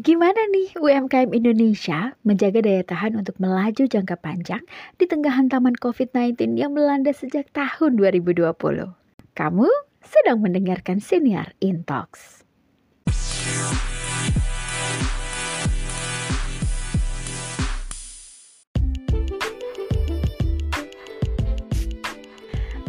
Gimana 0.00 0.40
nih 0.48 0.80
UMKM 0.80 1.28
Indonesia 1.36 2.16
menjaga 2.24 2.64
daya 2.64 2.80
tahan 2.80 3.20
untuk 3.20 3.36
melaju 3.36 3.84
jangka 3.84 4.16
panjang 4.16 4.64
di 4.96 5.04
tengah 5.04 5.28
hantaman 5.28 5.76
COVID-19 5.76 6.56
yang 6.56 6.72
melanda 6.72 7.12
sejak 7.12 7.52
tahun 7.52 8.00
2020? 8.00 8.56
Kamu 9.36 9.68
sedang 10.00 10.40
mendengarkan 10.40 11.04
Senior 11.04 11.52
Intox. 11.60 12.40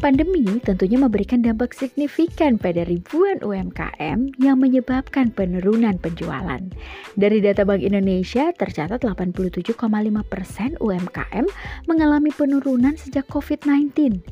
Pandemi 0.01 0.41
tentunya 0.65 0.97
memberikan 0.97 1.45
dampak 1.45 1.77
signifikan 1.77 2.57
pada 2.57 2.81
ribuan 2.89 3.37
UMKM 3.45 4.33
yang 4.41 4.57
menyebabkan 4.57 5.29
penurunan 5.29 5.93
penjualan. 6.01 6.57
Dari 7.13 7.37
data 7.37 7.61
Bank 7.61 7.85
Indonesia, 7.85 8.49
tercatat 8.49 9.05
87,5 9.05 9.61
persen 10.25 10.73
UMKM 10.81 11.45
mengalami 11.85 12.33
penurunan 12.33 12.97
sejak 12.97 13.29
COVID-19. 13.29 14.25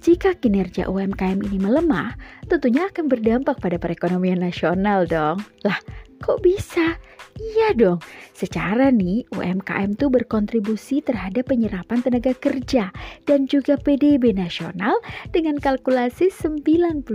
Jika 0.00 0.40
kinerja 0.40 0.88
UMKM 0.88 1.44
ini 1.52 1.60
melemah, 1.60 2.16
tentunya 2.48 2.88
akan 2.88 3.12
berdampak 3.12 3.60
pada 3.60 3.76
perekonomian 3.76 4.40
nasional 4.40 5.04
dong. 5.04 5.44
Lah, 5.68 5.76
kok 6.20 6.44
bisa? 6.44 7.00
Iya 7.40 7.72
dong, 7.72 8.04
secara 8.36 8.92
nih 8.92 9.24
UMKM 9.32 9.96
tuh 9.96 10.12
berkontribusi 10.12 11.00
terhadap 11.00 11.48
penyerapan 11.48 12.04
tenaga 12.04 12.36
kerja 12.36 12.92
dan 13.24 13.48
juga 13.48 13.80
PDB 13.80 14.36
nasional 14.36 15.00
dengan 15.32 15.56
kalkulasi 15.56 16.28
97,05% 16.28 17.08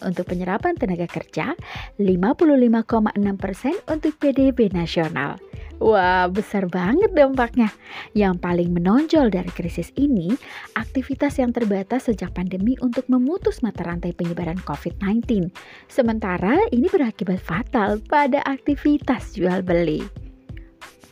untuk 0.00 0.24
penyerapan 0.24 0.80
tenaga 0.80 1.04
kerja, 1.04 1.52
55,6% 2.00 3.92
untuk 3.92 4.12
PDB 4.16 4.72
nasional. 4.72 5.36
Wah, 5.82 6.30
besar 6.30 6.70
banget 6.70 7.10
dampaknya. 7.12 7.68
Yang 8.14 8.40
paling 8.40 8.70
menonjol 8.70 9.28
dari 9.28 9.50
krisis 9.50 9.90
ini, 9.98 10.30
aktivitas 10.78 11.42
yang 11.42 11.50
terbatas 11.50 12.06
sejak 12.06 12.30
pandemi 12.30 12.78
untuk 12.78 13.04
memutus 13.10 13.60
mata 13.60 13.82
rantai 13.82 14.14
penyebaran 14.14 14.58
COVID-19. 14.62 15.50
Sementara 15.90 16.56
ini 16.70 16.86
berakibat 16.86 17.42
fatal 17.42 17.98
pada 18.06 18.40
aktivitas 18.46 19.34
jual 19.34 19.66
beli. 19.66 20.23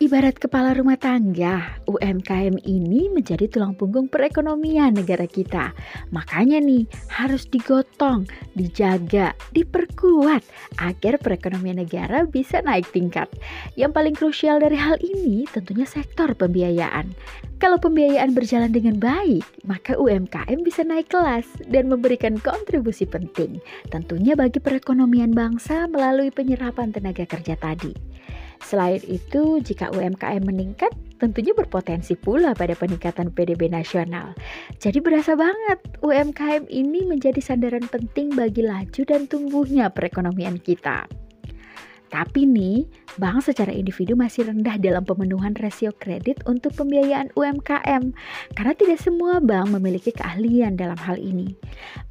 Ibarat 0.02 0.34
kepala 0.34 0.74
rumah 0.74 0.98
tangga, 0.98 1.78
UMKM 1.86 2.58
ini 2.66 3.06
menjadi 3.06 3.46
tulang 3.46 3.78
punggung 3.78 4.10
perekonomian 4.10 4.98
negara 4.98 5.30
kita. 5.30 5.70
Makanya 6.10 6.58
nih, 6.58 6.90
harus 7.06 7.46
digotong, 7.46 8.26
dijaga, 8.58 9.30
diperkuat 9.54 10.42
agar 10.82 11.22
perekonomian 11.22 11.86
negara 11.86 12.26
bisa 12.26 12.58
naik 12.66 12.90
tingkat. 12.90 13.30
Yang 13.78 13.94
paling 13.94 14.14
krusial 14.18 14.58
dari 14.58 14.74
hal 14.74 14.98
ini 14.98 15.46
tentunya 15.54 15.86
sektor 15.86 16.34
pembiayaan. 16.34 17.06
Kalau 17.62 17.78
pembiayaan 17.78 18.34
berjalan 18.34 18.74
dengan 18.74 18.98
baik, 18.98 19.46
maka 19.62 19.94
UMKM 19.94 20.66
bisa 20.66 20.82
naik 20.82 21.14
kelas 21.14 21.46
dan 21.70 21.86
memberikan 21.86 22.42
kontribusi 22.42 23.06
penting, 23.06 23.62
tentunya 23.86 24.34
bagi 24.34 24.58
perekonomian 24.58 25.30
bangsa 25.30 25.86
melalui 25.86 26.34
penyerapan 26.34 26.90
tenaga 26.90 27.22
kerja 27.22 27.54
tadi. 27.54 28.11
Selain 28.62 29.02
itu, 29.04 29.60
jika 29.60 29.90
UMKM 29.92 30.42
meningkat, 30.46 30.90
tentunya 31.22 31.54
berpotensi 31.54 32.18
pula 32.18 32.50
pada 32.50 32.74
peningkatan 32.74 33.30
PDB 33.30 33.70
nasional. 33.70 34.34
Jadi 34.82 34.98
berasa 34.98 35.38
banget 35.38 35.78
UMKM 36.02 36.66
ini 36.66 37.06
menjadi 37.06 37.38
sandaran 37.38 37.86
penting 37.86 38.34
bagi 38.34 38.66
laju 38.66 39.02
dan 39.06 39.30
tumbuhnya 39.30 39.86
perekonomian 39.94 40.58
kita. 40.58 41.06
Tapi 42.12 42.44
nih, 42.44 42.84
bank 43.16 43.48
secara 43.48 43.72
individu 43.72 44.12
masih 44.12 44.44
rendah 44.44 44.76
dalam 44.76 45.00
pemenuhan 45.00 45.56
rasio 45.56 45.96
kredit 45.96 46.44
untuk 46.44 46.76
pembiayaan 46.76 47.32
UMKM 47.32 48.12
karena 48.52 48.72
tidak 48.76 49.00
semua 49.00 49.40
bank 49.40 49.72
memiliki 49.72 50.12
keahlian 50.12 50.76
dalam 50.76 51.00
hal 51.00 51.16
ini. 51.16 51.56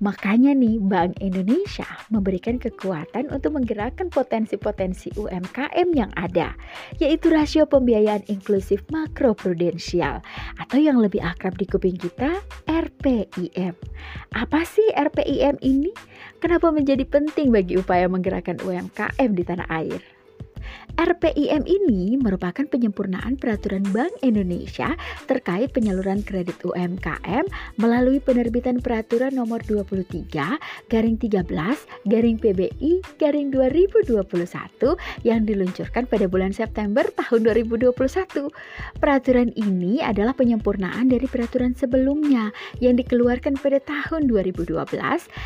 Makanya 0.02 0.58
nih, 0.58 0.82
Bank 0.82 1.22
Indonesia 1.22 1.86
memberikan 2.10 2.58
kekuatan 2.58 3.30
untuk 3.30 3.54
menggerakkan 3.54 4.10
potensi-potensi 4.10 5.14
UMKM 5.14 5.88
yang 5.94 6.10
ada, 6.18 6.58
yaitu 6.98 7.30
rasio 7.30 7.70
pembiayaan 7.70 8.26
inklusif 8.26 8.82
makroprudensial 8.90 10.26
atau 10.58 10.78
yang 10.82 10.98
lebih 10.98 11.22
akrab 11.22 11.54
di 11.62 11.70
kuping 11.70 12.02
kita, 12.02 12.42
RPIM. 12.66 13.78
Apa 14.34 14.66
sih 14.66 14.90
RPIM 14.98 15.62
ini? 15.62 15.94
Kenapa 16.42 16.74
menjadi 16.74 17.06
penting 17.06 17.54
bagi 17.54 17.78
upaya 17.78 18.10
menggerakkan 18.10 18.58
UMKM 18.66 19.30
di 19.38 19.44
tanah 19.46 19.70
air? 19.70 20.02
RPIM 21.00 21.64
ini 21.64 22.20
merupakan 22.20 22.68
penyempurnaan 22.68 23.40
peraturan 23.40 23.86
Bank 23.96 24.12
Indonesia 24.20 24.94
terkait 25.30 25.72
penyaluran 25.72 26.20
kredit 26.22 26.60
UMKM 26.68 27.48
melalui 27.80 28.20
penerbitan 28.20 28.84
peraturan 28.84 29.32
nomor 29.32 29.64
23 29.64 30.28
garing 30.92 31.16
13 31.16 31.48
garing 32.12 32.38
PBI 32.38 33.00
garing 33.16 33.50
2021 33.56 34.28
yang 35.24 35.48
diluncurkan 35.48 36.04
pada 36.12 36.26
bulan 36.28 36.52
September 36.52 37.08
tahun 37.16 37.48
2021. 37.48 38.52
Peraturan 39.00 39.56
ini 39.56 40.04
adalah 40.04 40.36
penyempurnaan 40.36 41.08
dari 41.08 41.26
peraturan 41.32 41.72
sebelumnya 41.72 42.52
yang 42.84 43.00
dikeluarkan 43.00 43.56
pada 43.56 43.80
tahun 43.80 44.28
2012 44.28 44.76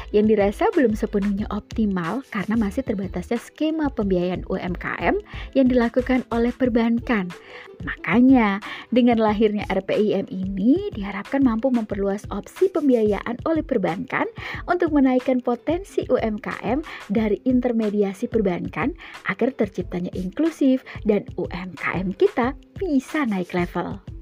yang 0.10 0.26
dirasa 0.26 0.66
belum 0.74 0.98
sepenuhnya 0.98 1.46
optimal 1.54 2.26
karena 2.34 2.58
masih 2.58 2.82
terbatasnya 2.82 3.38
skema 3.38 3.94
pembiayaan 3.94 4.42
UMKM 4.50 5.05
yang 5.54 5.70
dilakukan 5.70 6.26
oleh 6.34 6.50
perbankan. 6.56 7.30
Makanya, 7.84 8.64
dengan 8.90 9.20
lahirnya 9.20 9.68
RPIM 9.68 10.32
ini 10.32 10.90
diharapkan 10.96 11.44
mampu 11.44 11.68
memperluas 11.70 12.24
opsi 12.32 12.72
pembiayaan 12.72 13.44
oleh 13.44 13.62
perbankan 13.62 14.26
untuk 14.66 14.96
menaikkan 14.96 15.44
potensi 15.44 16.08
UMKM 16.08 16.82
dari 17.12 17.38
intermediasi 17.44 18.32
perbankan 18.32 18.96
agar 19.28 19.52
terciptanya 19.54 20.10
inklusif 20.16 20.88
dan 21.04 21.28
UMKM 21.36 22.16
kita 22.16 22.56
bisa 22.80 23.28
naik 23.28 23.52
level. 23.52 24.15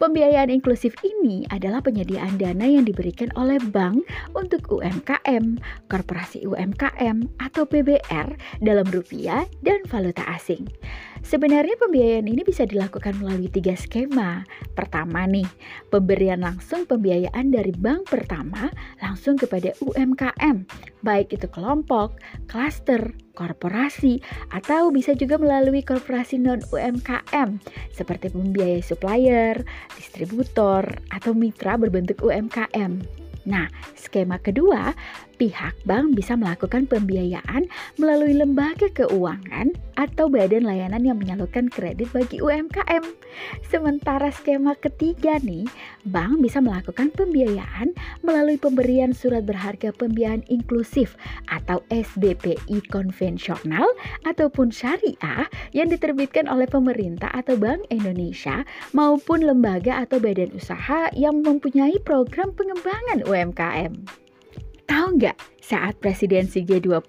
Pembiayaan 0.00 0.48
inklusif 0.48 0.96
ini 1.04 1.44
adalah 1.52 1.84
penyediaan 1.84 2.40
dana 2.40 2.64
yang 2.64 2.88
diberikan 2.88 3.28
oleh 3.36 3.60
bank 3.60 4.00
untuk 4.32 4.64
UMKM, 4.72 5.60
korporasi 5.92 6.48
UMKM, 6.48 7.28
atau 7.36 7.68
PBR 7.68 8.32
dalam 8.64 8.88
rupiah 8.88 9.44
dan 9.60 9.84
valuta 9.92 10.24
asing. 10.32 10.64
Sebenarnya 11.20 11.76
pembiayaan 11.76 12.26
ini 12.26 12.42
bisa 12.42 12.64
dilakukan 12.64 13.20
melalui 13.20 13.52
tiga 13.52 13.76
skema. 13.76 14.42
Pertama 14.72 15.28
nih, 15.28 15.46
pemberian 15.92 16.40
langsung 16.40 16.88
pembiayaan 16.88 17.52
dari 17.52 17.70
bank 17.76 18.08
pertama 18.08 18.72
langsung 18.98 19.36
kepada 19.36 19.76
UMKM, 19.84 20.64
baik 21.04 21.36
itu 21.36 21.46
kelompok, 21.52 22.16
klaster, 22.48 23.12
korporasi, 23.36 24.18
atau 24.50 24.88
bisa 24.88 25.12
juga 25.12 25.36
melalui 25.36 25.84
korporasi 25.84 26.40
non-UMKM 26.40 27.60
seperti 27.92 28.32
pembiayai 28.32 28.82
supplier, 28.82 29.60
distributor, 29.94 30.82
atau 31.12 31.36
mitra 31.36 31.76
berbentuk 31.76 32.20
UMKM. 32.24 33.00
Nah, 33.48 33.72
skema 33.96 34.36
kedua, 34.36 34.92
pihak 35.40 35.72
bank 35.88 36.12
bisa 36.12 36.36
melakukan 36.36 36.84
pembiayaan 36.84 37.64
melalui 37.96 38.36
lembaga 38.36 38.92
keuangan 38.92 39.72
atau 39.96 40.28
badan 40.28 40.68
layanan 40.68 41.00
yang 41.00 41.16
menyalurkan 41.16 41.72
kredit 41.72 42.12
bagi 42.12 42.44
UMKM. 42.44 43.00
Sementara 43.64 44.28
skema 44.28 44.76
ketiga 44.76 45.40
nih, 45.40 45.64
bank 46.04 46.44
bisa 46.44 46.60
melakukan 46.60 47.08
pembiayaan 47.16 47.96
melalui 48.20 48.60
pemberian 48.60 49.16
surat 49.16 49.48
berharga 49.48 49.96
pembiayaan 49.96 50.44
inklusif 50.52 51.16
atau 51.48 51.80
SBPI 51.88 52.84
konvensional 52.92 53.88
ataupun 54.28 54.68
syariah 54.68 55.48
yang 55.72 55.88
diterbitkan 55.88 56.52
oleh 56.52 56.68
pemerintah 56.68 57.32
atau 57.32 57.56
Bank 57.56 57.88
Indonesia 57.88 58.68
maupun 58.92 59.40
lembaga 59.40 60.04
atau 60.04 60.20
badan 60.20 60.52
usaha 60.52 61.08
yang 61.16 61.40
mempunyai 61.40 61.96
program 62.04 62.52
pengembangan 62.52 63.24
UMKM. 63.24 64.28
Tahu 64.90 65.22
nggak 65.22 65.36
saat 65.60 65.96
presidensi 66.00 66.64
G20, 66.64 67.04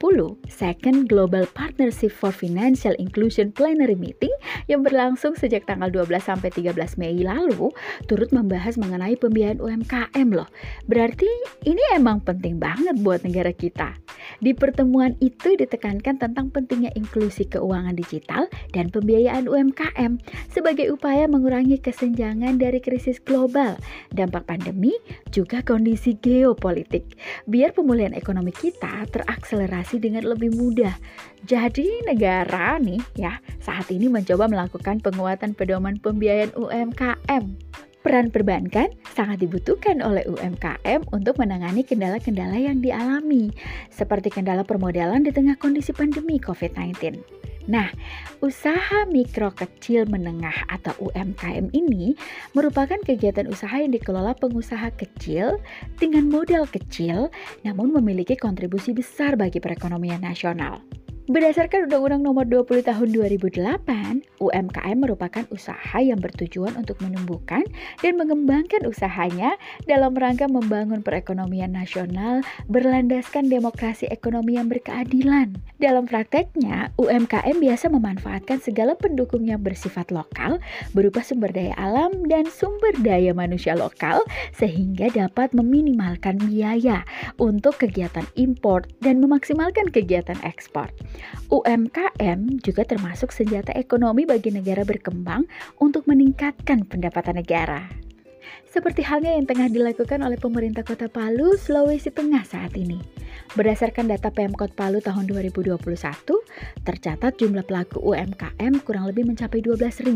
Second 0.51 1.07
Global 1.07 1.47
Partnership 1.49 2.11
for 2.11 2.29
Financial 2.29 2.93
Inclusion 2.99 3.49
Plenary 3.49 3.95
Meeting 3.95 4.31
yang 4.67 4.83
berlangsung 4.83 5.33
sejak 5.33 5.65
tanggal 5.65 5.89
12 5.89 6.21
sampai 6.21 6.51
13 6.53 6.99
Mei 6.99 7.23
lalu, 7.23 7.71
turut 8.05 8.29
membahas 8.35 8.75
mengenai 8.75 9.15
pembiayaan 9.17 9.63
UMKM 9.63 10.27
loh. 10.29 10.47
Berarti 10.85 11.27
ini 11.65 11.81
emang 11.95 12.21
penting 12.21 12.59
banget 12.59 12.99
buat 12.99 13.23
negara 13.23 13.55
kita. 13.55 13.95
Di 14.43 14.53
pertemuan 14.53 15.17
itu 15.23 15.57
ditekankan 15.57 16.21
tentang 16.21 16.53
pentingnya 16.53 16.93
inklusi 16.93 17.47
keuangan 17.49 17.97
digital 17.97 18.45
dan 18.75 18.93
pembiayaan 18.93 19.49
UMKM 19.49 20.21
sebagai 20.51 20.93
upaya 20.93 21.25
mengurangi 21.25 21.79
kesenjangan 21.81 22.59
dari 22.59 22.83
krisis 22.83 23.17
global, 23.17 23.79
dampak 24.13 24.45
pandemi, 24.45 24.93
juga 25.33 25.63
kondisi 25.65 26.19
geopolitik. 26.19 27.17
Biar 27.47 27.73
pemulihan 27.73 28.13
ekonomi 28.13 28.40
kita 28.49 29.05
terakselerasi 29.13 30.01
dengan 30.01 30.25
lebih 30.25 30.49
mudah. 30.57 30.97
Jadi 31.45 31.85
negara 32.09 32.81
nih 32.81 32.97
ya 33.13 33.37
saat 33.61 33.93
ini 33.93 34.09
mencoba 34.09 34.49
melakukan 34.49 34.97
penguatan 35.05 35.53
pedoman 35.53 36.01
pembiayaan 36.01 36.57
UMKM. 36.57 37.45
Peran 38.01 38.33
perbankan 38.33 38.89
sangat 39.13 39.45
dibutuhkan 39.45 40.01
oleh 40.01 40.25
UMKM 40.25 41.05
untuk 41.13 41.37
menangani 41.37 41.85
kendala-kendala 41.85 42.57
yang 42.57 42.81
dialami, 42.81 43.53
seperti 43.93 44.33
kendala 44.33 44.65
permodalan 44.65 45.21
di 45.21 45.29
tengah 45.29 45.53
kondisi 45.61 45.93
pandemi 45.93 46.41
COVID-19. 46.41 47.40
Nah, 47.71 47.87
usaha 48.43 49.07
mikro 49.07 49.55
kecil 49.55 50.03
menengah 50.03 50.67
atau 50.67 50.91
UMKM 51.07 51.71
ini 51.71 52.19
merupakan 52.51 52.99
kegiatan 52.99 53.47
usaha 53.47 53.79
yang 53.79 53.95
dikelola 53.95 54.35
pengusaha 54.35 54.91
kecil 54.99 55.55
dengan 55.95 56.27
modal 56.27 56.67
kecil 56.67 57.31
namun 57.63 57.95
memiliki 57.95 58.35
kontribusi 58.35 58.91
besar 58.91 59.39
bagi 59.39 59.63
perekonomian 59.63 60.19
nasional. 60.19 60.83
Berdasarkan 61.29 61.85
Undang-Undang 61.85 62.23
Nomor 62.25 62.45
20 62.49 62.81
Tahun 62.81 63.09
2008, 63.13 64.41
UMKM 64.41 64.97
merupakan 64.97 65.45
usaha 65.53 66.01
yang 66.01 66.17
bertujuan 66.17 66.73
untuk 66.73 66.97
menumbuhkan 66.97 67.61
dan 68.01 68.17
mengembangkan 68.17 68.89
usahanya 68.89 69.53
dalam 69.85 70.17
rangka 70.17 70.49
membangun 70.49 71.05
perekonomian 71.05 71.77
nasional 71.77 72.41
berlandaskan 72.65 73.53
demokrasi 73.53 74.09
ekonomi 74.09 74.57
yang 74.57 74.65
berkeadilan. 74.65 75.53
Dalam 75.77 76.09
prakteknya, 76.09 76.89
UMKM 76.97 77.53
biasa 77.61 77.93
memanfaatkan 77.93 78.57
segala 78.57 78.97
pendukung 78.97 79.45
yang 79.45 79.61
bersifat 79.61 80.09
lokal 80.09 80.57
berupa 80.97 81.21
sumber 81.21 81.53
daya 81.53 81.77
alam 81.77 82.25
dan 82.33 82.49
sumber 82.49 82.97
daya 83.05 83.29
manusia 83.29 83.77
lokal 83.77 84.25
sehingga 84.57 85.13
dapat 85.13 85.53
meminimalkan 85.53 86.41
biaya 86.49 87.05
untuk 87.37 87.77
kegiatan 87.77 88.25
impor 88.33 88.89
dan 89.05 89.21
memaksimalkan 89.21 89.85
kegiatan 89.93 90.41
ekspor. 90.41 90.89
UMKM 91.51 92.61
juga 92.63 92.83
termasuk 92.87 93.33
senjata 93.35 93.73
ekonomi 93.75 94.23
bagi 94.23 94.53
negara 94.53 94.85
berkembang 94.85 95.45
untuk 95.77 96.05
meningkatkan 96.07 96.87
pendapatan 96.87 97.39
negara. 97.41 98.01
Seperti 98.71 99.03
halnya 99.03 99.35
yang 99.35 99.43
tengah 99.43 99.67
dilakukan 99.67 100.23
oleh 100.23 100.39
pemerintah 100.39 100.87
Kota 100.87 101.11
Palu, 101.11 101.59
Sulawesi 101.59 102.07
Tengah 102.07 102.47
saat 102.47 102.71
ini. 102.79 103.03
Berdasarkan 103.51 104.07
data 104.07 104.31
Pemkot 104.31 104.71
Palu 104.79 105.03
tahun 105.03 105.27
2021, 105.27 105.75
tercatat 106.87 107.35
jumlah 107.35 107.67
pelaku 107.67 107.99
UMKM 107.99 108.79
kurang 108.87 109.11
lebih 109.11 109.27
mencapai 109.27 109.59
12.000 109.59 110.15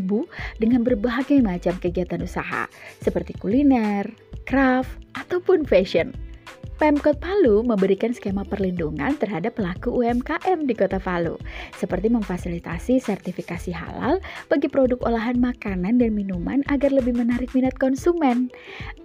dengan 0.55 0.87
berbagai 0.87 1.43
macam 1.43 1.75
kegiatan 1.83 2.23
usaha 2.23 2.71
seperti 3.03 3.35
kuliner, 3.35 4.07
craft, 4.47 5.03
ataupun 5.19 5.67
fashion. 5.67 6.15
Pemkot 6.75 7.21
Palu 7.23 7.61
memberikan 7.63 8.11
skema 8.11 8.43
perlindungan 8.43 9.15
terhadap 9.15 9.55
pelaku 9.55 9.93
UMKM 10.01 10.65
di 10.67 10.73
Kota 10.73 10.97
Palu, 10.97 11.39
seperti 11.77 12.11
memfasilitasi 12.11 12.99
sertifikasi 12.99 13.71
halal 13.71 14.17
bagi 14.51 14.67
produk 14.67 14.99
olahan 15.05 15.39
makanan 15.39 16.01
dan 16.01 16.11
minuman 16.11 16.65
agar 16.73 16.89
lebih 16.89 17.13
menarik 17.13 17.53
minat 17.53 17.77
konsumen. 17.77 18.49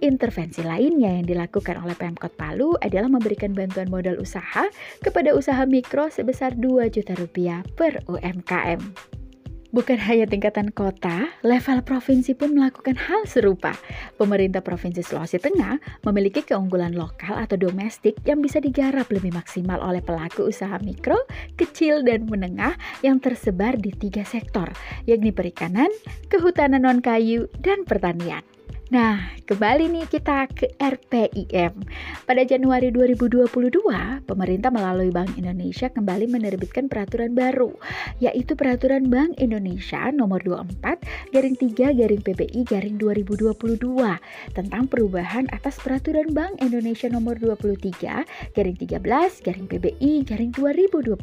Intervensi 0.01 0.65
lainnya 0.65 1.21
yang 1.21 1.29
dilakukan 1.29 1.77
oleh 1.79 1.93
Pemkot 1.93 2.33
Palu 2.35 2.73
adalah 2.81 3.07
memberikan 3.07 3.53
bantuan 3.53 3.87
modal 3.87 4.17
usaha 4.17 4.67
kepada 5.05 5.31
usaha 5.37 5.63
mikro 5.69 6.09
sebesar 6.09 6.57
2 6.57 6.89
juta 6.89 7.13
rupiah 7.15 7.61
per 7.77 8.01
UMKM. 8.09 9.20
Bukan 9.71 10.03
hanya 10.03 10.27
tingkatan 10.27 10.75
kota, 10.75 11.31
level 11.47 11.79
provinsi 11.87 12.35
pun 12.35 12.51
melakukan 12.51 12.99
hal 12.99 13.23
serupa. 13.23 13.71
Pemerintah 14.19 14.59
Provinsi 14.59 14.99
Sulawesi 14.99 15.39
Tengah 15.39 15.79
memiliki 16.03 16.43
keunggulan 16.43 16.91
lokal 16.91 17.39
atau 17.39 17.55
domestik 17.55 18.19
yang 18.27 18.43
bisa 18.43 18.59
digarap 18.59 19.07
lebih 19.07 19.31
maksimal 19.31 19.79
oleh 19.79 20.03
pelaku 20.03 20.51
usaha 20.51 20.75
mikro, 20.83 21.15
kecil, 21.55 22.03
dan 22.03 22.27
menengah 22.27 22.75
yang 22.99 23.23
tersebar 23.23 23.79
di 23.79 23.95
tiga 23.95 24.27
sektor, 24.27 24.67
yakni 25.07 25.31
perikanan, 25.31 25.87
kehutanan 26.27 26.83
non-kayu, 26.83 27.47
dan 27.63 27.87
pertanian. 27.87 28.43
Nah, 28.91 29.39
kembali 29.47 29.87
nih 29.87 30.03
kita 30.11 30.51
ke 30.51 30.75
RPIM. 30.75 31.87
Pada 32.27 32.43
Januari 32.43 32.91
2022, 32.91 33.71
pemerintah 34.27 34.67
melalui 34.67 35.15
Bank 35.15 35.39
Indonesia 35.39 35.87
kembali 35.87 36.27
menerbitkan 36.27 36.91
peraturan 36.91 37.31
baru, 37.31 37.71
yaitu 38.19 38.51
Peraturan 38.59 39.07
Bank 39.07 39.39
Indonesia 39.39 40.11
Nomor 40.11 40.43
24 40.43 41.31
garing 41.31 41.55
3 41.55 41.95
garing 41.95 42.19
PBI 42.19 42.67
garing 42.67 42.99
2022 42.99 43.79
tentang 44.59 44.83
perubahan 44.91 45.47
atas 45.55 45.79
Peraturan 45.79 46.35
Bank 46.35 46.59
Indonesia 46.59 47.07
Nomor 47.07 47.39
23 47.39 47.95
garing 48.51 48.75
13 48.75 49.07
garing 49.39 49.71
PBI 49.71 50.27
garing 50.27 50.51
2021 50.51 51.15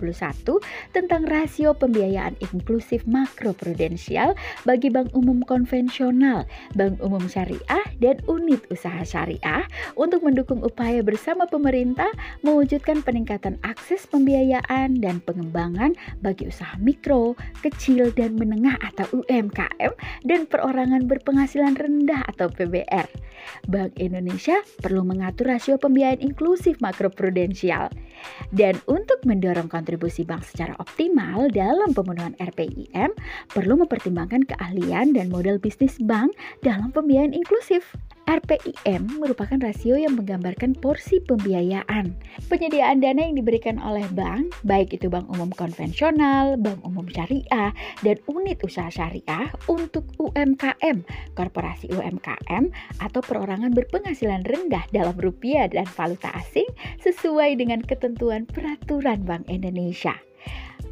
tentang 0.97 1.23
rasio 1.29 1.76
pembiayaan 1.76 2.32
inklusif 2.41 3.05
makroprudensial 3.05 4.32
bagi 4.64 4.88
bank 4.88 5.12
umum 5.12 5.44
konvensional, 5.44 6.49
bank 6.73 6.97
umum 7.05 7.29
syariah 7.29 7.57
syariah 7.58 7.87
dan 7.99 8.16
unit 8.31 8.62
usaha 8.70 9.02
syariah 9.02 9.66
untuk 9.99 10.22
mendukung 10.22 10.62
upaya 10.62 11.02
bersama 11.02 11.50
pemerintah 11.50 12.08
mewujudkan 12.46 13.02
peningkatan 13.02 13.58
akses 13.66 14.06
pembiayaan 14.06 15.02
dan 15.02 15.19
pengembangan 15.26 15.99
bagi 16.22 16.46
usaha 16.46 16.78
mikro, 16.78 17.34
kecil, 17.66 18.14
dan 18.14 18.38
menengah 18.38 18.78
atau 18.94 19.06
UMKM 19.10 19.93
dan 20.22 20.46
perorangan 20.46 21.10
berpenghasilan 21.10 21.75
rendah 21.75 22.22
atau 22.31 22.46
PBR. 22.46 23.10
Bank 23.66 23.96
Indonesia 23.99 24.61
perlu 24.82 25.02
mengatur 25.06 25.50
rasio 25.50 25.78
pembiayaan 25.81 26.22
inklusif 26.22 26.78
makroprudensial. 26.82 27.90
Dan 28.50 28.75
untuk 28.90 29.22
mendorong 29.22 29.70
kontribusi 29.70 30.26
bank 30.26 30.43
secara 30.43 30.75
optimal 30.82 31.46
dalam 31.54 31.94
pemenuhan 31.94 32.34
RPIM, 32.43 33.14
perlu 33.54 33.78
mempertimbangkan 33.78 34.43
keahlian 34.43 35.14
dan 35.14 35.31
model 35.31 35.62
bisnis 35.62 35.94
bank 36.02 36.34
dalam 36.66 36.90
pembiayaan 36.90 37.31
inklusif 37.31 37.48
inklusif. 37.49 37.97
RPIM 38.29 39.25
merupakan 39.25 39.56
rasio 39.56 39.97
yang 39.97 40.12
menggambarkan 40.12 40.77
porsi 40.77 41.17
pembiayaan. 41.25 42.12
Penyediaan 42.53 43.00
dana 43.00 43.25
yang 43.25 43.41
diberikan 43.41 43.81
oleh 43.81 44.05
bank, 44.12 44.53
baik 44.69 44.93
itu 44.93 45.09
bank 45.09 45.33
umum 45.33 45.49
konvensional, 45.56 46.61
bank 46.61 46.77
umum 46.85 47.09
syariah, 47.09 47.73
dan 48.05 48.21
unit 48.29 48.61
usaha 48.61 48.93
syariah 48.93 49.49
untuk 49.65 50.05
UMKM, 50.21 51.09
korporasi 51.33 51.89
UMKM, 51.89 52.69
atau 53.00 53.25
perorangan 53.25 53.73
berpenghasilan 53.73 54.45
rendah 54.45 54.85
dalam 54.93 55.17
rupiah 55.17 55.65
dan 55.65 55.89
valuta 55.97 56.29
asing 56.37 56.69
sesuai 57.00 57.56
dengan 57.56 57.81
ketentuan 57.81 58.45
peraturan 58.45 59.25
Bank 59.25 59.49
Indonesia. 59.49 60.27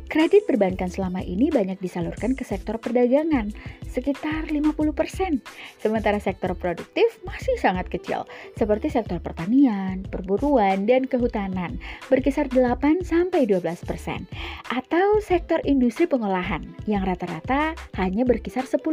Kredit 0.07 0.47
perbankan 0.47 0.87
selama 0.87 1.19
ini 1.19 1.51
banyak 1.51 1.83
disalurkan 1.83 2.39
ke 2.39 2.47
sektor 2.47 2.79
perdagangan, 2.79 3.51
sekitar 3.91 4.47
50%. 4.47 5.43
Sementara 5.83 6.23
sektor 6.23 6.55
produktif 6.55 7.19
masih 7.27 7.59
sangat 7.59 7.91
kecil, 7.91 8.23
seperti 8.55 8.87
sektor 8.87 9.19
pertanian, 9.19 10.07
perburuan, 10.07 10.87
dan 10.87 11.11
kehutanan, 11.11 11.83
berkisar 12.07 12.47
8 12.47 13.03
sampai 13.03 13.51
12%. 13.51 14.31
Atau 14.71 15.19
sektor 15.27 15.59
industri 15.67 16.07
pengolahan 16.07 16.63
yang 16.87 17.03
rata-rata 17.03 17.75
hanya 17.99 18.23
berkisar 18.23 18.63
10%. 18.63 18.87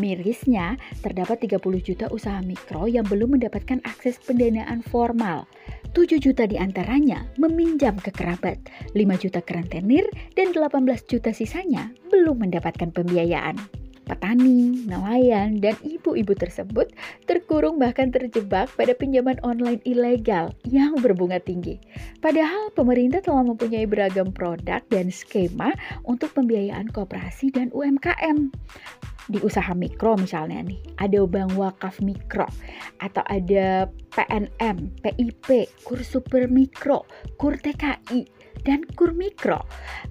Mirisnya, 0.00 0.80
terdapat 1.04 1.44
30 1.44 1.84
juta 1.84 2.08
usaha 2.08 2.40
mikro 2.40 2.88
yang 2.88 3.04
belum 3.04 3.36
mendapatkan 3.36 3.84
akses 3.84 4.16
pendanaan 4.24 4.80
formal. 4.80 5.44
7 5.96 6.20
juta 6.20 6.44
di 6.44 6.60
antaranya 6.60 7.24
meminjam 7.40 7.96
ke 7.96 8.12
kerabat, 8.12 8.60
5 8.92 9.24
juta 9.24 9.40
ke 9.40 9.80
rentenir, 9.98 10.06
dan 10.36 10.54
18 10.54 11.10
juta 11.10 11.30
sisanya 11.34 11.90
belum 12.10 12.46
mendapatkan 12.46 12.90
pembiayaan. 12.94 13.58
Petani, 14.08 14.88
nelayan, 14.88 15.60
dan 15.60 15.76
ibu-ibu 15.84 16.32
tersebut 16.32 16.88
terkurung 17.28 17.76
bahkan 17.76 18.08
terjebak 18.08 18.72
pada 18.72 18.96
pinjaman 18.96 19.36
online 19.44 19.84
ilegal 19.84 20.48
yang 20.64 20.96
berbunga 20.96 21.36
tinggi. 21.44 21.76
Padahal 22.24 22.72
pemerintah 22.72 23.20
telah 23.20 23.44
mempunyai 23.44 23.84
beragam 23.84 24.32
produk 24.32 24.80
dan 24.88 25.12
skema 25.12 25.76
untuk 26.08 26.32
pembiayaan 26.32 26.88
kooperasi 26.88 27.52
dan 27.52 27.68
UMKM 27.76 28.48
di 29.28 29.38
usaha 29.44 29.76
mikro 29.76 30.16
misalnya 30.16 30.64
nih, 30.64 30.80
ada 30.96 31.28
bank 31.28 31.52
wakaf 31.60 32.00
mikro 32.00 32.48
atau 33.04 33.20
ada 33.28 33.84
PNM, 34.16 34.88
PIP, 35.04 35.68
kur 35.84 36.00
super 36.00 36.48
mikro, 36.48 37.04
kur 37.36 37.54
TKI, 37.60 38.24
dan 38.64 38.86
kur 38.96 39.14
mikro. 39.14 39.62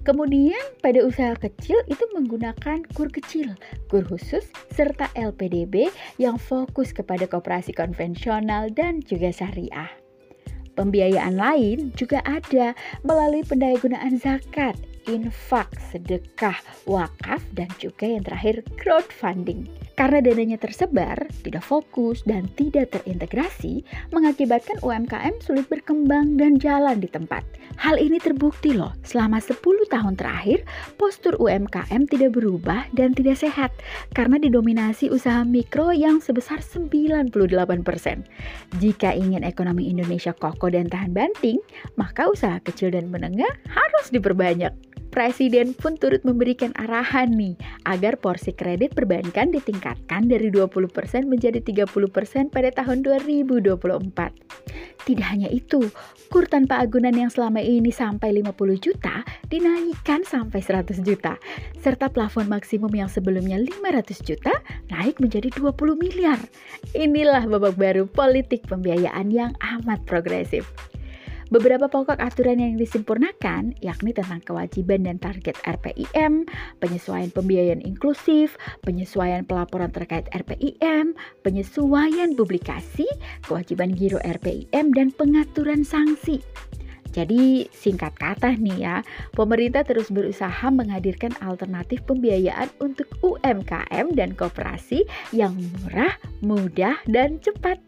Kemudian 0.04 0.60
pada 0.80 1.04
usaha 1.04 1.34
kecil 1.36 1.80
itu 1.90 2.04
menggunakan 2.14 2.84
kur 2.94 3.08
kecil, 3.12 3.52
kur 3.92 4.04
khusus, 4.06 4.48
serta 4.72 5.10
LPDB 5.16 5.90
yang 6.16 6.36
fokus 6.40 6.94
kepada 6.94 7.28
kooperasi 7.28 7.74
konvensional 7.74 8.70
dan 8.72 9.04
juga 9.04 9.32
syariah. 9.32 9.90
Pembiayaan 10.78 11.34
lain 11.34 11.90
juga 11.98 12.22
ada 12.22 12.70
melalui 13.02 13.42
pendayagunaan 13.42 14.14
zakat, 14.14 14.78
infak, 15.10 15.72
sedekah, 15.90 16.54
wakaf, 16.86 17.42
dan 17.56 17.66
juga 17.82 18.06
yang 18.06 18.22
terakhir 18.22 18.62
crowdfunding. 18.78 19.66
Karena 19.98 20.22
dananya 20.22 20.62
tersebar, 20.62 21.18
tidak 21.42 21.66
fokus, 21.66 22.22
dan 22.22 22.46
tidak 22.54 22.94
terintegrasi, 22.94 23.82
mengakibatkan 24.14 24.78
UMKM 24.78 25.42
sulit 25.42 25.66
berkembang 25.66 26.38
dan 26.38 26.62
jalan 26.62 27.02
di 27.02 27.10
tempat. 27.10 27.42
Hal 27.88 27.96
ini 27.96 28.20
terbukti 28.20 28.76
loh, 28.76 28.92
selama 29.00 29.40
10 29.40 29.64
tahun 29.88 30.12
terakhir, 30.12 30.60
postur 31.00 31.40
UMKM 31.40 32.04
tidak 32.04 32.36
berubah 32.36 32.84
dan 32.92 33.16
tidak 33.16 33.40
sehat 33.40 33.72
karena 34.12 34.36
didominasi 34.36 35.08
usaha 35.08 35.40
mikro 35.40 35.96
yang 35.96 36.20
sebesar 36.20 36.60
98%. 36.60 37.32
Jika 38.76 39.16
ingin 39.16 39.40
ekonomi 39.40 39.88
Indonesia 39.88 40.36
kokoh 40.36 40.68
dan 40.68 40.92
tahan 40.92 41.16
banting, 41.16 41.64
maka 41.96 42.28
usaha 42.28 42.60
kecil 42.60 42.92
dan 42.92 43.08
menengah 43.08 43.56
harus 43.72 44.12
diperbanyak. 44.12 44.87
Presiden 45.18 45.74
pun 45.74 45.98
turut 45.98 46.22
memberikan 46.22 46.70
arahan 46.78 47.34
nih 47.34 47.58
agar 47.90 48.22
porsi 48.22 48.54
kredit 48.54 48.94
perbankan 48.94 49.50
ditingkatkan 49.50 50.30
dari 50.30 50.46
20% 50.46 50.78
menjadi 51.26 51.58
30% 51.58 52.54
pada 52.54 52.70
tahun 52.70 53.02
2024. 53.02 53.74
Tidak 55.02 55.26
hanya 55.26 55.50
itu, 55.50 55.90
kur 56.30 56.46
tanpa 56.46 56.78
agunan 56.78 57.10
yang 57.10 57.34
selama 57.34 57.58
ini 57.58 57.90
sampai 57.90 58.30
50 58.30 58.78
juta 58.78 59.26
dinaikkan 59.50 60.22
sampai 60.22 60.62
100 60.62 61.02
juta, 61.02 61.34
serta 61.82 62.14
plafon 62.14 62.46
maksimum 62.46 62.94
yang 62.94 63.10
sebelumnya 63.10 63.58
500 63.58 64.22
juta 64.22 64.54
naik 64.86 65.18
menjadi 65.18 65.50
20 65.50 65.98
miliar. 65.98 66.38
Inilah 66.94 67.42
babak 67.50 67.74
baru 67.74 68.06
politik 68.06 68.70
pembiayaan 68.70 69.34
yang 69.34 69.50
amat 69.82 69.98
progresif. 70.06 70.70
Beberapa 71.48 71.88
pokok 71.88 72.20
aturan 72.20 72.60
yang 72.60 72.76
disempurnakan 72.76 73.72
yakni 73.80 74.12
tentang 74.12 74.44
kewajiban 74.44 75.08
dan 75.08 75.16
target 75.16 75.56
RPIM, 75.64 76.44
penyesuaian 76.76 77.32
pembiayaan 77.32 77.80
inklusif, 77.80 78.60
penyesuaian 78.84 79.48
pelaporan 79.48 79.88
terkait 79.88 80.28
RPIM, 80.28 81.16
penyesuaian 81.40 82.36
publikasi, 82.36 83.08
kewajiban 83.48 83.96
giro 83.96 84.20
RPIM, 84.20 84.92
dan 84.92 85.08
pengaturan 85.16 85.88
sanksi. 85.88 86.44
Jadi 87.12 87.66
singkat 87.72 88.14
kata 88.20 88.54
nih 88.60 88.78
ya, 88.84 88.96
pemerintah 89.32 89.82
terus 89.82 90.12
berusaha 90.12 90.68
menghadirkan 90.68 91.32
alternatif 91.40 92.04
pembiayaan 92.04 92.68
untuk 92.78 93.08
UMKM 93.24 94.12
dan 94.12 94.36
koperasi 94.36 95.08
yang 95.32 95.56
murah, 95.56 96.14
mudah, 96.44 97.00
dan 97.08 97.40
cepat. 97.40 97.80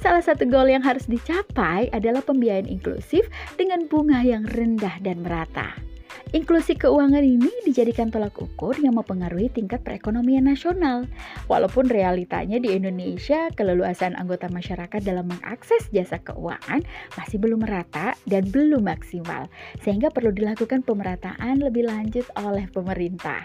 Salah 0.00 0.24
satu 0.24 0.48
goal 0.48 0.72
yang 0.72 0.82
harus 0.82 1.04
dicapai 1.04 1.92
adalah 1.92 2.24
pembiayaan 2.24 2.66
inklusif 2.68 3.28
dengan 3.60 3.86
bunga 3.86 4.24
yang 4.24 4.48
rendah 4.48 4.98
dan 5.04 5.20
merata. 5.20 5.91
Inklusi 6.32 6.80
keuangan 6.80 7.20
ini 7.20 7.50
dijadikan 7.68 8.08
tolak 8.08 8.32
ukur 8.40 8.72
yang 8.80 8.96
mempengaruhi 8.96 9.52
tingkat 9.52 9.84
perekonomian 9.84 10.48
nasional. 10.48 11.04
Walaupun 11.44 11.92
realitanya 11.92 12.56
di 12.56 12.72
Indonesia, 12.72 13.52
keleluasan 13.52 14.16
anggota 14.16 14.48
masyarakat 14.48 15.04
dalam 15.04 15.28
mengakses 15.28 15.92
jasa 15.92 16.22
keuangan 16.24 16.80
masih 17.20 17.36
belum 17.36 17.68
merata 17.68 18.16
dan 18.24 18.48
belum 18.48 18.88
maksimal, 18.88 19.52
sehingga 19.84 20.08
perlu 20.08 20.32
dilakukan 20.32 20.80
pemerataan 20.80 21.60
lebih 21.60 21.84
lanjut 21.84 22.24
oleh 22.40 22.64
pemerintah. 22.72 23.44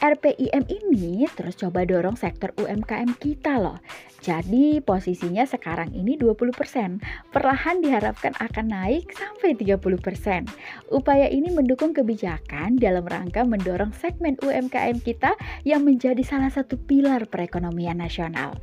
RPIM 0.00 0.64
ini 0.68 1.24
terus 1.32 1.56
coba 1.56 1.88
dorong 1.88 2.20
sektor 2.20 2.52
UMKM 2.60 3.16
kita 3.16 3.56
loh 3.56 3.80
jadi 4.26 4.82
posisinya 4.82 5.46
sekarang 5.46 5.94
ini 5.94 6.18
20%. 6.18 7.30
Perlahan 7.30 7.78
diharapkan 7.78 8.34
akan 8.34 8.66
naik 8.74 9.14
sampai 9.14 9.54
30%. 9.54 10.50
Upaya 10.90 11.30
ini 11.30 11.54
mendukung 11.54 11.94
kebijakan 11.94 12.74
dalam 12.74 13.06
rangka 13.06 13.46
mendorong 13.46 13.94
segmen 13.94 14.34
UMKM 14.42 14.98
kita 14.98 15.38
yang 15.62 15.86
menjadi 15.86 16.18
salah 16.26 16.50
satu 16.50 16.74
pilar 16.74 17.30
perekonomian 17.30 18.02
nasional. 18.02 18.58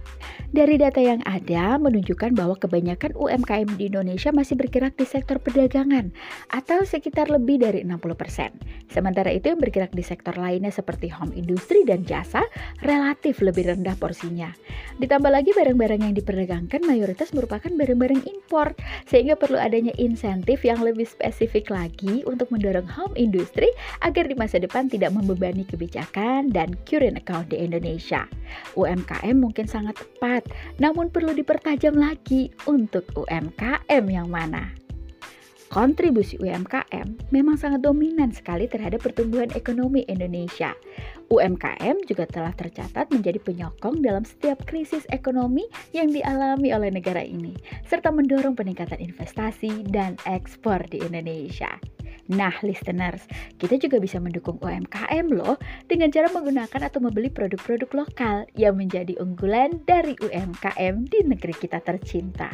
Dari 0.51 0.75
data 0.75 0.99
yang 0.99 1.23
ada 1.23 1.79
menunjukkan 1.79 2.35
bahwa 2.35 2.59
kebanyakan 2.59 3.15
UMKM 3.15 3.79
di 3.79 3.87
Indonesia 3.87 4.35
masih 4.35 4.59
bergerak 4.59 4.99
di 4.99 5.07
sektor 5.07 5.39
perdagangan 5.39 6.11
atau 6.51 6.83
sekitar 6.83 7.31
lebih 7.31 7.63
dari 7.63 7.87
60%. 7.87 8.91
Sementara 8.91 9.31
itu 9.31 9.47
yang 9.47 9.63
bergerak 9.63 9.95
di 9.95 10.03
sektor 10.03 10.35
lainnya 10.35 10.75
seperti 10.75 11.07
home 11.23 11.31
industry 11.39 11.87
dan 11.87 12.03
jasa 12.03 12.43
relatif 12.83 13.39
lebih 13.39 13.71
rendah 13.71 13.95
porsinya. 13.95 14.51
Ditambah 14.99 15.31
lagi 15.31 15.55
barang-barang 15.55 16.03
yang 16.03 16.13
diperdagangkan 16.19 16.83
mayoritas 16.83 17.31
merupakan 17.31 17.71
barang-barang 17.71 18.27
impor, 18.27 18.75
sehingga 19.07 19.39
perlu 19.39 19.55
adanya 19.55 19.95
insentif 19.95 20.67
yang 20.67 20.83
lebih 20.83 21.07
spesifik 21.07 21.71
lagi 21.71 22.21
untuk 22.27 22.51
mendorong 22.51 22.85
home 22.85 23.15
industry 23.15 23.71
agar 24.03 24.27
di 24.27 24.35
masa 24.35 24.59
depan 24.59 24.91
tidak 24.91 25.15
membebani 25.15 25.63
kebijakan 25.63 26.51
dan 26.51 26.75
current 26.83 27.15
account 27.15 27.49
di 27.49 27.63
Indonesia. 27.63 28.27
UMKM 28.75 29.39
mungkin 29.39 29.65
sangat 29.65 29.95
tepat, 29.97 30.45
namun 30.77 31.07
perlu 31.07 31.31
dipertajam 31.31 31.95
lagi 31.95 32.51
untuk 32.67 33.07
UMKM 33.15 34.03
yang 34.11 34.27
mana 34.27 34.83
kontribusi 35.73 36.37
UMKM 36.37 37.33
memang 37.33 37.57
sangat 37.57 37.81
dominan 37.81 38.29
sekali 38.29 38.69
terhadap 38.69 39.01
pertumbuhan 39.01 39.49
ekonomi 39.57 40.05
Indonesia. 40.05 40.77
UMKM 41.33 42.05
juga 42.05 42.29
telah 42.29 42.53
tercatat 42.53 43.09
menjadi 43.09 43.41
penyokong 43.41 44.05
dalam 44.05 44.21
setiap 44.21 44.61
krisis 44.69 45.01
ekonomi 45.09 45.65
yang 45.89 46.13
dialami 46.13 46.69
oleh 46.69 46.93
negara 46.93 47.25
ini, 47.25 47.57
serta 47.89 48.13
mendorong 48.13 48.53
peningkatan 48.53 49.01
investasi 49.01 49.81
dan 49.89 50.13
ekspor 50.29 50.85
di 50.93 51.01
Indonesia. 51.01 51.81
Nah, 52.29 52.53
listeners, 52.61 53.25
kita 53.57 53.81
juga 53.81 53.97
bisa 53.97 54.21
mendukung 54.21 54.61
UMKM 54.61 55.25
loh 55.33 55.57
dengan 55.89 56.13
cara 56.13 56.29
menggunakan 56.29 56.81
atau 56.85 57.01
membeli 57.01 57.33
produk-produk 57.33 57.89
lokal 58.05 58.45
yang 58.53 58.77
menjadi 58.77 59.17
unggulan 59.17 59.81
dari 59.89 60.13
UMKM 60.21 61.09
di 61.09 61.19
negeri 61.25 61.55
kita 61.57 61.81
tercinta. 61.81 62.47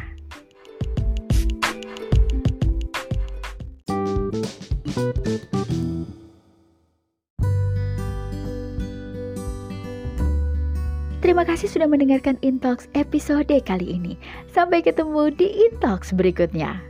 Terima 11.30 11.46
kasih 11.46 11.70
sudah 11.70 11.86
mendengarkan 11.86 12.42
Intox 12.42 12.90
episode 12.90 13.54
kali 13.62 13.86
ini. 13.86 14.18
Sampai 14.50 14.82
ketemu 14.82 15.30
di 15.30 15.46
Intox 15.70 16.10
berikutnya. 16.10 16.89